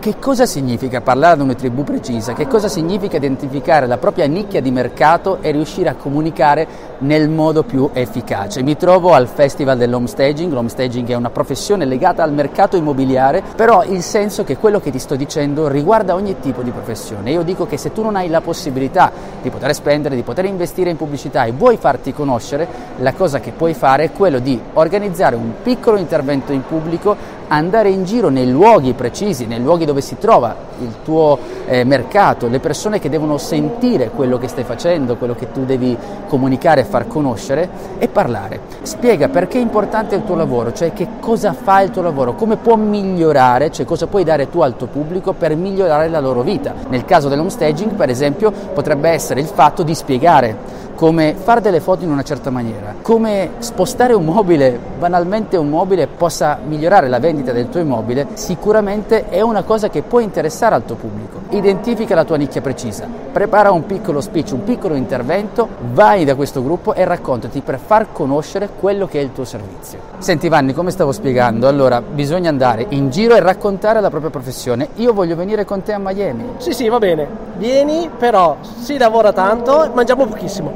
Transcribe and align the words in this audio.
Che 0.00 0.18
cosa 0.18 0.46
significa 0.46 1.02
parlare 1.02 1.34
ad 1.34 1.40
una 1.42 1.52
tribù 1.52 1.84
precisa? 1.84 2.32
Che 2.32 2.46
cosa 2.46 2.68
significa 2.68 3.18
identificare 3.18 3.86
la 3.86 3.98
propria 3.98 4.24
nicchia 4.26 4.62
di 4.62 4.70
mercato 4.70 5.42
e 5.42 5.50
riuscire 5.50 5.90
a 5.90 5.94
comunicare 5.94 6.66
nel 7.00 7.28
modo 7.28 7.64
più 7.64 7.90
efficace? 7.92 8.62
Mi 8.62 8.78
trovo 8.78 9.12
al 9.12 9.26
Festival 9.26 9.76
dell'Homestaging, 9.76 10.50
l'homestaging 10.54 11.06
è 11.10 11.14
una 11.16 11.28
professione 11.28 11.84
legata 11.84 12.22
al 12.22 12.32
mercato 12.32 12.78
immobiliare, 12.78 13.42
però 13.54 13.84
il 13.84 14.00
senso 14.00 14.42
che 14.42 14.56
quello 14.56 14.80
che 14.80 14.90
ti 14.90 14.98
sto 14.98 15.16
dicendo 15.16 15.68
riguarda 15.68 16.14
ogni 16.14 16.40
tipo 16.40 16.62
di 16.62 16.70
professione. 16.70 17.32
Io 17.32 17.42
dico 17.42 17.66
che 17.66 17.76
se 17.76 17.92
tu 17.92 18.00
non 18.00 18.16
hai 18.16 18.30
la 18.30 18.40
possibilità 18.40 19.12
di 19.42 19.50
poter 19.50 19.74
spendere, 19.74 20.16
di 20.16 20.22
poter 20.22 20.46
investire 20.46 20.88
in 20.88 20.96
pubblicità 20.96 21.44
e 21.44 21.52
vuoi 21.52 21.76
farti 21.76 22.14
conoscere, 22.14 22.66
la 23.00 23.12
cosa 23.12 23.38
che 23.38 23.50
puoi 23.50 23.74
fare 23.74 24.04
è 24.04 24.12
quello 24.12 24.38
di 24.38 24.58
organizzare 24.72 25.36
un 25.36 25.56
piccolo 25.62 25.98
intervento 25.98 26.52
in 26.52 26.62
pubblico 26.66 27.36
andare 27.52 27.90
in 27.90 28.04
giro 28.04 28.28
nei 28.28 28.48
luoghi 28.48 28.92
precisi, 28.92 29.46
nei 29.46 29.60
luoghi 29.60 29.84
dove 29.84 30.00
si 30.00 30.16
trova 30.18 30.54
il 30.80 30.94
tuo 31.02 31.38
eh, 31.70 31.84
mercato, 31.84 32.48
le 32.48 32.58
persone 32.58 32.98
che 32.98 33.08
devono 33.08 33.38
sentire 33.38 34.10
quello 34.10 34.38
che 34.38 34.48
stai 34.48 34.64
facendo, 34.64 35.16
quello 35.16 35.36
che 35.36 35.52
tu 35.52 35.64
devi 35.64 35.96
comunicare 36.26 36.82
far 36.82 37.06
conoscere 37.06 37.68
e 37.98 38.08
parlare. 38.08 38.60
Spiega 38.82 39.28
perché 39.28 39.58
è 39.58 39.60
importante 39.60 40.16
il 40.16 40.24
tuo 40.24 40.34
lavoro, 40.34 40.72
cioè 40.72 40.92
che 40.92 41.06
cosa 41.20 41.52
fa 41.52 41.80
il 41.82 41.90
tuo 41.90 42.02
lavoro, 42.02 42.34
come 42.34 42.56
può 42.56 42.74
migliorare, 42.74 43.70
cioè 43.70 43.86
cosa 43.86 44.08
puoi 44.08 44.24
dare 44.24 44.50
tu 44.50 44.60
al 44.62 44.76
tuo 44.76 44.88
pubblico 44.88 45.32
per 45.32 45.54
migliorare 45.54 46.08
la 46.08 46.18
loro 46.18 46.42
vita. 46.42 46.74
Nel 46.88 47.04
caso 47.04 47.28
dell'homestaging, 47.28 47.92
per 47.92 48.10
esempio, 48.10 48.50
potrebbe 48.50 49.08
essere 49.10 49.40
il 49.40 49.46
fatto 49.46 49.84
di 49.84 49.94
spiegare 49.94 50.78
come 51.00 51.34
fare 51.34 51.62
delle 51.62 51.80
foto 51.80 52.04
in 52.04 52.10
una 52.10 52.22
certa 52.22 52.50
maniera, 52.50 52.96
come 53.00 53.52
spostare 53.60 54.12
un 54.12 54.22
mobile, 54.22 54.78
banalmente 54.98 55.56
un 55.56 55.70
mobile 55.70 56.06
possa 56.06 56.58
migliorare 56.62 57.08
la 57.08 57.18
vendita 57.18 57.52
del 57.52 57.70
tuo 57.70 57.80
immobile, 57.80 58.26
sicuramente 58.34 59.30
è 59.30 59.40
una 59.40 59.62
cosa 59.62 59.88
che 59.88 60.02
può 60.02 60.18
interessare 60.18 60.74
al 60.74 60.84
tuo 60.84 60.96
pubblico. 60.96 61.40
Identifica 61.60 62.14
la 62.14 62.24
tua 62.24 62.38
nicchia 62.38 62.62
precisa, 62.62 63.06
prepara 63.30 63.70
un 63.70 63.84
piccolo 63.84 64.22
speech, 64.22 64.52
un 64.52 64.64
piccolo 64.64 64.94
intervento, 64.94 65.68
vai 65.92 66.24
da 66.24 66.34
questo 66.34 66.62
gruppo 66.62 66.94
e 66.94 67.04
raccontati 67.04 67.60
per 67.60 67.78
far 67.78 68.12
conoscere 68.12 68.70
quello 68.80 69.06
che 69.06 69.20
è 69.20 69.22
il 69.22 69.34
tuo 69.34 69.44
servizio. 69.44 69.98
Senti 70.16 70.48
Vanni, 70.48 70.72
come 70.72 70.90
stavo 70.90 71.12
spiegando, 71.12 71.68
allora 71.68 72.00
bisogna 72.00 72.48
andare 72.48 72.86
in 72.88 73.10
giro 73.10 73.34
e 73.34 73.40
raccontare 73.40 74.00
la 74.00 74.08
propria 74.08 74.30
professione. 74.30 74.88
Io 74.94 75.12
voglio 75.12 75.36
venire 75.36 75.66
con 75.66 75.82
te 75.82 75.92
a 75.92 75.98
Miami. 75.98 76.52
Sì, 76.56 76.72
sì, 76.72 76.88
va 76.88 76.96
bene. 76.96 77.28
Vieni, 77.58 78.08
però 78.16 78.56
si 78.62 78.96
lavora 78.96 79.30
tanto, 79.34 79.90
mangiamo 79.92 80.24
pochissimo. 80.24 80.72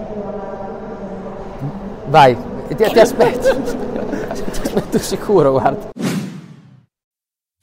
Vai, 2.09 2.37
ti, 2.69 2.75
ti 2.75 3.01
aspetto. 3.01 3.57
ti 3.57 4.61
aspetto 4.61 4.99
sicuro, 4.99 5.53
guarda. 5.53 5.93